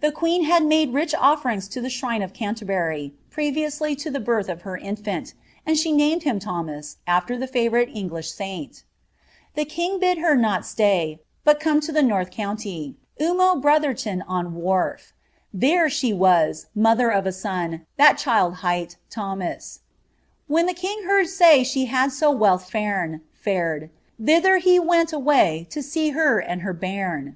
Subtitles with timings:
[0.00, 4.48] The queen had made rich offerings to the shrine of Canterbury, previously to the birth
[4.48, 5.34] of her in&nt;
[5.66, 8.84] and she named him Thomas, after the favourite English saint'
[9.56, 14.54] "The king Md her not nay, But come to tbo north countrie, Unto Birothorton on
[14.54, 15.00] Wherfo,
[15.52, 19.78] Then was she Mother of a ton, tfast ehild hif^t,
[20.14, 23.90] * When the king heard my She had to well /ens (&red)
[24.24, 27.34] Thither he went away To see her and her bairn.